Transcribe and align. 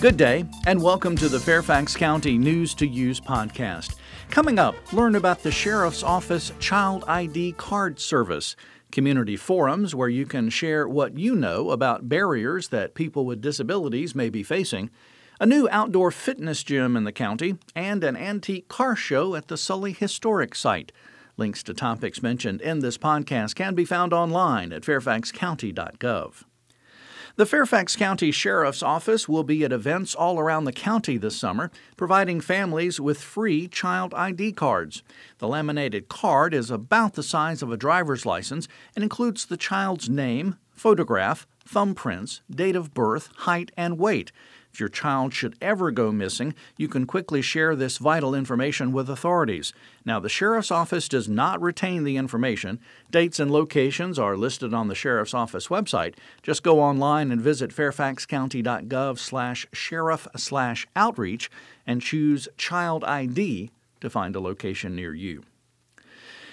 Good 0.00 0.16
day, 0.16 0.46
and 0.66 0.82
welcome 0.82 1.14
to 1.16 1.28
the 1.28 1.38
Fairfax 1.38 1.94
County 1.94 2.38
News 2.38 2.72
to 2.76 2.86
Use 2.86 3.20
podcast. 3.20 3.96
Coming 4.30 4.58
up, 4.58 4.74
learn 4.94 5.14
about 5.14 5.42
the 5.42 5.50
Sheriff's 5.50 6.02
Office 6.02 6.52
Child 6.58 7.04
ID 7.06 7.52
Card 7.58 8.00
Service, 8.00 8.56
community 8.90 9.36
forums 9.36 9.94
where 9.94 10.08
you 10.08 10.24
can 10.24 10.48
share 10.48 10.88
what 10.88 11.18
you 11.18 11.34
know 11.34 11.68
about 11.70 12.08
barriers 12.08 12.68
that 12.68 12.94
people 12.94 13.26
with 13.26 13.42
disabilities 13.42 14.14
may 14.14 14.30
be 14.30 14.42
facing, 14.42 14.88
a 15.38 15.44
new 15.44 15.68
outdoor 15.70 16.10
fitness 16.10 16.62
gym 16.62 16.96
in 16.96 17.04
the 17.04 17.12
county, 17.12 17.58
and 17.76 18.02
an 18.02 18.16
antique 18.16 18.68
car 18.68 18.96
show 18.96 19.34
at 19.34 19.48
the 19.48 19.58
Sully 19.58 19.92
Historic 19.92 20.54
Site. 20.54 20.92
Links 21.36 21.62
to 21.64 21.74
topics 21.74 22.22
mentioned 22.22 22.62
in 22.62 22.78
this 22.78 22.96
podcast 22.96 23.54
can 23.54 23.74
be 23.74 23.84
found 23.84 24.14
online 24.14 24.72
at 24.72 24.80
fairfaxcounty.gov. 24.80 26.44
The 27.40 27.46
Fairfax 27.46 27.96
County 27.96 28.32
Sheriff's 28.32 28.82
Office 28.82 29.26
will 29.26 29.44
be 29.44 29.64
at 29.64 29.72
events 29.72 30.14
all 30.14 30.38
around 30.38 30.64
the 30.64 30.74
county 30.74 31.16
this 31.16 31.38
summer, 31.38 31.70
providing 31.96 32.42
families 32.42 33.00
with 33.00 33.18
free 33.18 33.66
child 33.66 34.12
ID 34.12 34.52
cards. 34.52 35.02
The 35.38 35.48
laminated 35.48 36.08
card 36.08 36.52
is 36.52 36.70
about 36.70 37.14
the 37.14 37.22
size 37.22 37.62
of 37.62 37.72
a 37.72 37.78
driver's 37.78 38.26
license 38.26 38.68
and 38.94 39.02
includes 39.02 39.46
the 39.46 39.56
child's 39.56 40.10
name, 40.10 40.58
photograph, 40.72 41.46
thumbprints, 41.66 42.42
date 42.50 42.76
of 42.76 42.92
birth, 42.92 43.30
height, 43.34 43.72
and 43.74 43.98
weight. 43.98 44.32
If 44.72 44.80
your 44.80 44.88
child 44.88 45.34
should 45.34 45.56
ever 45.60 45.90
go 45.90 46.12
missing, 46.12 46.54
you 46.76 46.88
can 46.88 47.06
quickly 47.06 47.42
share 47.42 47.74
this 47.74 47.98
vital 47.98 48.34
information 48.34 48.92
with 48.92 49.10
authorities. 49.10 49.72
Now, 50.04 50.20
the 50.20 50.28
Sheriff's 50.28 50.70
Office 50.70 51.08
does 51.08 51.28
not 51.28 51.60
retain 51.60 52.04
the 52.04 52.16
information. 52.16 52.80
Dates 53.10 53.40
and 53.40 53.50
locations 53.50 54.18
are 54.18 54.36
listed 54.36 54.72
on 54.72 54.88
the 54.88 54.94
Sheriff's 54.94 55.34
Office 55.34 55.68
website. 55.68 56.14
Just 56.42 56.62
go 56.62 56.80
online 56.80 57.32
and 57.32 57.40
visit 57.40 57.70
fairfaxcounty.gov 57.70 59.18
slash 59.18 59.66
sheriff 59.72 60.28
slash 60.36 60.86
outreach 60.94 61.50
and 61.86 62.00
choose 62.00 62.48
Child 62.56 63.04
ID 63.04 63.70
to 64.00 64.10
find 64.10 64.36
a 64.36 64.40
location 64.40 64.94
near 64.94 65.14
you. 65.14 65.42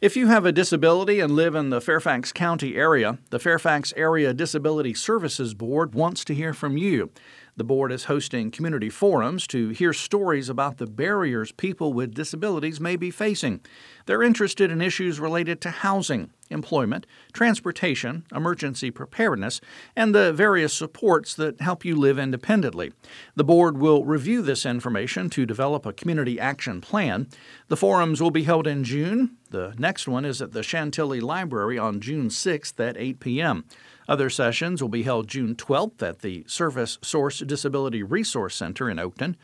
If 0.00 0.16
you 0.16 0.28
have 0.28 0.46
a 0.46 0.52
disability 0.52 1.18
and 1.18 1.34
live 1.34 1.56
in 1.56 1.70
the 1.70 1.80
Fairfax 1.80 2.30
County 2.30 2.76
area, 2.76 3.18
the 3.30 3.40
Fairfax 3.40 3.92
Area 3.96 4.32
Disability 4.32 4.94
Services 4.94 5.54
Board 5.54 5.92
wants 5.92 6.24
to 6.26 6.34
hear 6.34 6.54
from 6.54 6.76
you. 6.76 7.10
The 7.58 7.64
board 7.64 7.90
is 7.90 8.04
hosting 8.04 8.52
community 8.52 8.88
forums 8.88 9.44
to 9.48 9.70
hear 9.70 9.92
stories 9.92 10.48
about 10.48 10.76
the 10.76 10.86
barriers 10.86 11.50
people 11.50 11.92
with 11.92 12.14
disabilities 12.14 12.80
may 12.80 12.94
be 12.94 13.10
facing. 13.10 13.62
They're 14.06 14.22
interested 14.22 14.70
in 14.70 14.80
issues 14.80 15.18
related 15.18 15.60
to 15.62 15.70
housing, 15.70 16.30
employment, 16.50 17.06
transportation, 17.32 18.24
emergency 18.34 18.90
preparedness, 18.90 19.60
and 19.96 20.14
the 20.14 20.32
various 20.32 20.74
supports 20.74 21.34
that 21.34 21.60
help 21.60 21.84
you 21.84 21.96
live 21.96 22.18
independently. 22.18 22.92
The 23.34 23.44
board 23.44 23.78
will 23.78 24.04
review 24.04 24.42
this 24.42 24.66
information 24.66 25.30
to 25.30 25.46
develop 25.46 25.86
a 25.86 25.92
community 25.92 26.38
action 26.38 26.80
plan. 26.80 27.28
The 27.68 27.76
forums 27.76 28.20
will 28.20 28.30
be 28.30 28.44
held 28.44 28.66
in 28.66 28.84
June. 28.84 29.36
The 29.50 29.74
next 29.78 30.06
one 30.06 30.24
is 30.24 30.42
at 30.42 30.52
the 30.52 30.62
Chantilly 30.62 31.20
Library 31.20 31.78
on 31.78 32.00
June 32.00 32.28
6th 32.28 32.78
at 32.86 32.96
8 32.96 33.20
p.m. 33.20 33.64
Other 34.08 34.30
sessions 34.30 34.80
will 34.80 34.88
be 34.88 35.02
held 35.02 35.28
June 35.28 35.54
12th 35.54 36.02
at 36.02 36.20
the 36.20 36.42
Service 36.46 36.98
Source 37.02 37.40
Disability 37.40 38.02
Resource 38.02 38.56
Center 38.56 38.88
in 38.88 38.96
Oakton, 38.96 39.36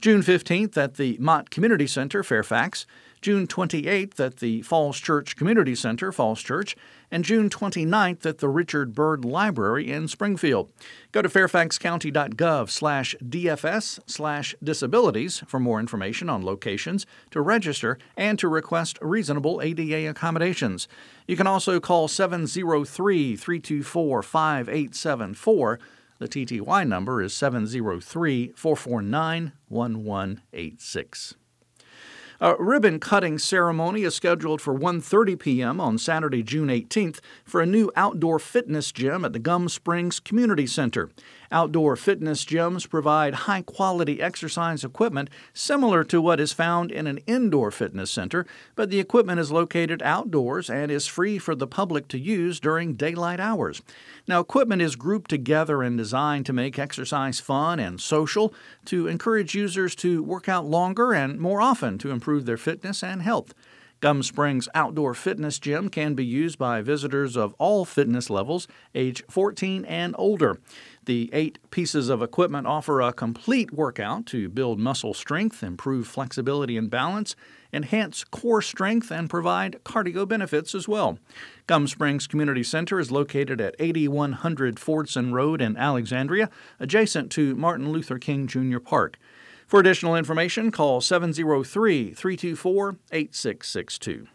June 0.00 0.22
15th 0.22 0.76
at 0.76 0.94
the 0.94 1.16
Mott 1.18 1.50
Community 1.50 1.88
Center, 1.88 2.22
Fairfax, 2.22 2.86
June 3.22 3.46
28th 3.46 4.18
at 4.18 4.38
the 4.38 4.62
Falls 4.62 4.98
Church 4.98 5.36
Community 5.36 5.76
Center, 5.76 6.10
Falls 6.10 6.42
Church, 6.42 6.76
and 7.08 7.24
June 7.24 7.48
29th 7.48 8.26
at 8.26 8.38
the 8.38 8.48
Richard 8.48 8.96
Byrd 8.96 9.24
Library 9.24 9.88
in 9.92 10.08
Springfield. 10.08 10.72
Go 11.12 11.22
to 11.22 11.28
fairfaxcounty.gov 11.28 12.68
slash 12.68 13.14
DFS 13.22 14.00
slash 14.06 14.56
disabilities 14.60 15.44
for 15.46 15.60
more 15.60 15.78
information 15.78 16.28
on 16.28 16.44
locations, 16.44 17.06
to 17.30 17.40
register, 17.40 17.96
and 18.16 18.40
to 18.40 18.48
request 18.48 18.98
reasonable 19.00 19.62
ADA 19.62 20.10
accommodations. 20.10 20.88
You 21.28 21.36
can 21.36 21.46
also 21.46 21.78
call 21.78 22.08
703 22.08 23.36
324 23.36 24.22
5874. 24.24 25.78
The 26.18 26.28
TTY 26.28 26.88
number 26.88 27.22
is 27.22 27.34
703 27.34 28.52
449 28.56 29.52
1186. 29.68 31.34
A 32.44 32.56
ribbon 32.58 32.98
cutting 32.98 33.38
ceremony 33.38 34.02
is 34.02 34.16
scheduled 34.16 34.60
for 34.60 34.76
1:30 34.76 35.38
p.m. 35.38 35.80
on 35.80 35.96
Saturday, 35.96 36.42
June 36.42 36.66
18th 36.66 37.20
for 37.44 37.60
a 37.60 37.66
new 37.66 37.92
outdoor 37.94 38.40
fitness 38.40 38.90
gym 38.90 39.24
at 39.24 39.32
the 39.32 39.38
Gum 39.38 39.68
Springs 39.68 40.18
Community 40.18 40.66
Center. 40.66 41.08
Outdoor 41.52 41.96
fitness 41.96 42.46
gyms 42.46 42.88
provide 42.88 43.34
high-quality 43.34 44.22
exercise 44.22 44.84
equipment 44.84 45.28
similar 45.52 46.02
to 46.04 46.18
what 46.18 46.40
is 46.40 46.54
found 46.54 46.90
in 46.90 47.06
an 47.06 47.18
indoor 47.26 47.70
fitness 47.70 48.10
center, 48.10 48.46
but 48.74 48.88
the 48.88 48.98
equipment 48.98 49.38
is 49.38 49.52
located 49.52 50.00
outdoors 50.02 50.70
and 50.70 50.90
is 50.90 51.06
free 51.06 51.38
for 51.38 51.54
the 51.54 51.66
public 51.66 52.08
to 52.08 52.18
use 52.18 52.58
during 52.58 52.94
daylight 52.94 53.38
hours. 53.38 53.82
Now, 54.26 54.40
equipment 54.40 54.80
is 54.80 54.96
grouped 54.96 55.28
together 55.28 55.82
and 55.82 55.98
designed 55.98 56.46
to 56.46 56.54
make 56.54 56.78
exercise 56.78 57.38
fun 57.38 57.78
and 57.78 58.00
social, 58.00 58.54
to 58.86 59.06
encourage 59.06 59.54
users 59.54 59.94
to 59.96 60.22
work 60.22 60.48
out 60.48 60.64
longer 60.64 61.12
and 61.12 61.38
more 61.38 61.60
often 61.60 61.98
to 61.98 62.10
improve 62.10 62.46
their 62.46 62.56
fitness 62.56 63.02
and 63.02 63.20
health. 63.20 63.52
Gum 64.02 64.24
Springs 64.24 64.68
Outdoor 64.74 65.14
Fitness 65.14 65.60
Gym 65.60 65.88
can 65.88 66.14
be 66.14 66.26
used 66.26 66.58
by 66.58 66.82
visitors 66.82 67.36
of 67.36 67.54
all 67.56 67.84
fitness 67.84 68.28
levels, 68.28 68.66
age 68.96 69.22
14 69.30 69.84
and 69.84 70.16
older. 70.18 70.58
The 71.04 71.30
eight 71.32 71.60
pieces 71.70 72.08
of 72.08 72.20
equipment 72.20 72.66
offer 72.66 73.00
a 73.00 73.12
complete 73.12 73.72
workout 73.72 74.26
to 74.26 74.48
build 74.48 74.80
muscle 74.80 75.14
strength, 75.14 75.62
improve 75.62 76.08
flexibility 76.08 76.76
and 76.76 76.90
balance, 76.90 77.36
enhance 77.72 78.24
core 78.24 78.60
strength, 78.60 79.12
and 79.12 79.30
provide 79.30 79.78
cardio 79.84 80.26
benefits 80.26 80.74
as 80.74 80.88
well. 80.88 81.20
Gum 81.68 81.86
Springs 81.86 82.26
Community 82.26 82.64
Center 82.64 82.98
is 82.98 83.12
located 83.12 83.60
at 83.60 83.76
8100 83.78 84.78
Fordson 84.78 85.32
Road 85.32 85.62
in 85.62 85.76
Alexandria, 85.76 86.50
adjacent 86.80 87.30
to 87.30 87.54
Martin 87.54 87.92
Luther 87.92 88.18
King 88.18 88.48
Jr. 88.48 88.80
Park. 88.80 89.16
For 89.72 89.80
additional 89.80 90.16
information, 90.16 90.70
call 90.70 91.00
703 91.00 92.12
324 92.12 92.96
8662. 93.10 94.26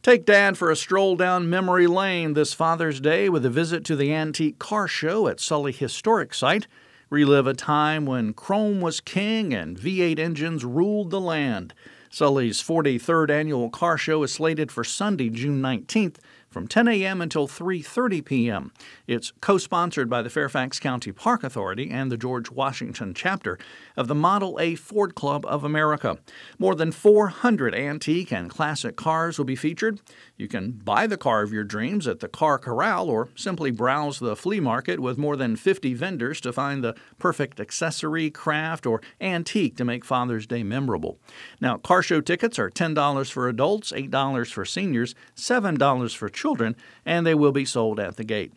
Take 0.00 0.24
Dad 0.24 0.56
for 0.56 0.70
a 0.70 0.74
stroll 0.74 1.16
down 1.16 1.50
memory 1.50 1.86
lane 1.86 2.32
this 2.32 2.54
Father's 2.54 2.98
Day 2.98 3.28
with 3.28 3.44
a 3.44 3.50
visit 3.50 3.84
to 3.84 3.94
the 3.94 4.14
Antique 4.14 4.58
Car 4.58 4.88
Show 4.88 5.28
at 5.28 5.38
Sully 5.38 5.70
Historic 5.70 6.32
Site. 6.32 6.66
Relive 7.10 7.46
a 7.46 7.52
time 7.52 8.06
when 8.06 8.32
chrome 8.32 8.80
was 8.80 9.02
king 9.02 9.52
and 9.52 9.78
V8 9.78 10.18
engines 10.18 10.64
ruled 10.64 11.10
the 11.10 11.20
land. 11.20 11.74
Sully's 12.08 12.62
43rd 12.62 13.28
annual 13.28 13.68
car 13.68 13.98
show 13.98 14.22
is 14.22 14.32
slated 14.32 14.72
for 14.72 14.82
Sunday, 14.82 15.28
June 15.28 15.60
19th 15.60 16.16
from 16.56 16.66
10 16.66 16.88
a.m. 16.88 17.20
until 17.20 17.46
3:30 17.46 18.24
p.m. 18.24 18.72
It's 19.06 19.30
co-sponsored 19.42 20.08
by 20.08 20.22
the 20.22 20.30
Fairfax 20.30 20.80
County 20.80 21.12
Park 21.12 21.44
Authority 21.44 21.90
and 21.90 22.10
the 22.10 22.16
George 22.16 22.50
Washington 22.50 23.12
chapter 23.12 23.58
of 23.94 24.08
the 24.08 24.14
Model 24.14 24.58
A 24.58 24.74
Ford 24.74 25.14
Club 25.14 25.44
of 25.44 25.64
America. 25.64 26.16
More 26.58 26.74
than 26.74 26.92
400 26.92 27.74
antique 27.74 28.32
and 28.32 28.48
classic 28.48 28.96
cars 28.96 29.36
will 29.36 29.44
be 29.44 29.54
featured. 29.54 30.00
You 30.38 30.48
can 30.48 30.70
buy 30.70 31.06
the 31.06 31.18
car 31.18 31.42
of 31.42 31.52
your 31.52 31.62
dreams 31.62 32.08
at 32.08 32.20
the 32.20 32.28
Car 32.28 32.58
Corral 32.58 33.10
or 33.10 33.28
simply 33.34 33.70
browse 33.70 34.18
the 34.18 34.34
flea 34.34 34.60
market 34.60 34.98
with 34.98 35.18
more 35.18 35.36
than 35.36 35.56
50 35.56 35.92
vendors 35.92 36.40
to 36.40 36.54
find 36.54 36.82
the 36.82 36.94
perfect 37.18 37.60
accessory, 37.60 38.30
craft, 38.30 38.86
or 38.86 39.02
antique 39.20 39.76
to 39.76 39.84
make 39.84 40.06
Father's 40.06 40.46
Day 40.46 40.62
memorable. 40.62 41.18
Now, 41.60 41.76
car 41.76 42.02
show 42.02 42.22
tickets 42.22 42.58
are 42.58 42.70
$10 42.70 43.30
for 43.30 43.46
adults, 43.46 43.92
$8 43.92 44.50
for 44.50 44.64
seniors, 44.64 45.14
$7 45.36 46.16
for 46.16 46.30
children 46.30 46.45
children, 46.46 46.76
and 47.04 47.26
they 47.26 47.34
will 47.34 47.50
be 47.50 47.64
sold 47.64 47.98
at 47.98 48.16
the 48.16 48.22
gate. 48.22 48.52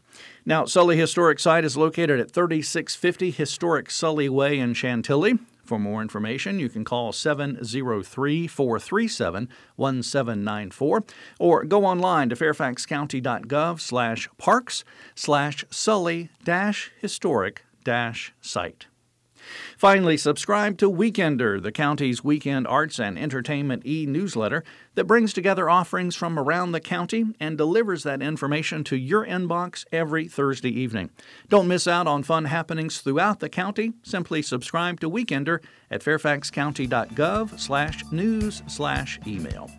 Now, 0.46 0.66
Sully 0.66 0.96
Historic 0.96 1.40
Site 1.40 1.66
is 1.66 1.76
located 1.76 2.20
at 2.20 2.30
3650 2.30 3.32
Historic 3.32 3.90
Sully 3.90 4.30
Way 4.30 4.60
in 4.60 4.76
Chantilly. 4.76 5.40
For 5.64 5.80
more 5.80 6.04
information, 6.04 6.60
you 6.60 6.70
can 6.70 6.84
call 6.84 7.12
703 7.12 8.46
437 8.48 9.50
1794 9.76 11.04
or 11.40 11.64
go 11.64 11.84
online 11.84 12.30
to 12.30 12.36
fairfaxcounty.gov 12.36 13.80
slash 13.80 14.30
parks 14.38 14.84
slash 15.16 15.66
sully 15.72 16.30
dash 16.44 16.92
historic 17.02 17.66
dash 17.84 18.34
site. 18.40 18.86
Finally, 19.78 20.18
subscribe 20.18 20.78
to 20.78 20.92
Weekender, 20.92 21.62
the 21.62 21.72
county's 21.72 22.24
weekend 22.24 22.68
arts 22.68 23.00
and 23.00 23.18
entertainment 23.18 23.86
e 23.86 24.06
newsletter 24.06 24.64
that 24.96 25.06
brings 25.06 25.34
together 25.34 25.70
offerings 25.70 26.16
from 26.16 26.38
around 26.38 26.72
the 26.72 26.80
county 26.80 27.26
and 27.40 27.58
delivers 27.58 28.04
that 28.04 28.22
information 28.22 28.84
to 28.84 28.98
your 28.98 29.26
inbox 29.26 29.86
every 29.92 30.28
Thursday 30.28 30.70
evening. 30.70 31.10
Don't 31.48 31.68
miss 31.68 31.88
out 31.88 32.08
on 32.08 32.24
fun 32.24 32.46
happenings 32.46 33.00
throughout 33.00 33.40
the 33.40 33.50
county. 33.50 33.94
Simply 34.04 34.42
subscribe 34.42 35.00
to 35.00 35.10
Weekender 35.10 35.64
at 35.90 36.02
fairfaxcounty.gov 36.02 37.60
slash 37.60 38.04
news 38.12 38.64
slash 38.68 39.20
email. 39.26 39.70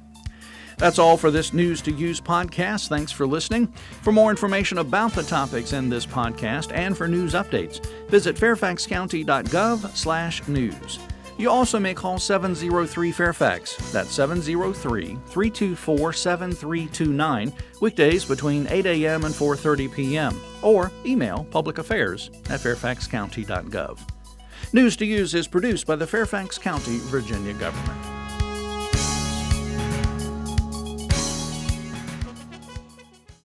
That's 0.81 0.99
all 0.99 1.17
for 1.19 1.31
this 1.31 1.53
News 1.53 1.83
to 1.83 1.93
Use 1.93 2.23
podcast. 2.23 2.89
Thanks 2.89 3.13
for 3.13 3.27
listening. 3.27 3.67
For 4.01 4.13
more 4.13 4.31
information 4.31 4.79
about 4.79 5.13
the 5.13 5.23
topics 5.23 5.75
in 5.75 5.91
this 5.91 6.07
podcast 6.07 6.73
and 6.73 6.97
for 6.97 7.07
news 7.07 7.35
updates, 7.35 7.85
visit 8.09 8.35
fairfaxcounty.gov/news. 8.37 10.99
You 11.37 11.51
also 11.51 11.79
may 11.79 11.93
call 11.93 12.19
703 12.19 13.13
Fairfax. 13.13 13.77
That's 13.93 14.11
703 14.13 15.19
324 15.27 16.13
7329, 16.15 17.53
weekdays 17.83 18.25
between 18.25 18.67
8 18.69 18.87
a.m. 18.87 19.25
and 19.25 19.35
4.30 19.35 19.95
p.m., 19.95 20.41
or 20.63 20.91
email 21.05 21.47
publicaffairs 21.51 22.31
at 22.51 22.61
fairfaxcounty.gov. 22.61 23.99
News 24.73 24.97
to 24.97 25.05
Use 25.05 25.35
is 25.35 25.47
produced 25.47 25.87
by 25.87 25.97
the 25.97 26.07
Fairfax 26.07 26.57
County, 26.59 26.97
Virginia 27.01 27.53
government. 27.55 28.20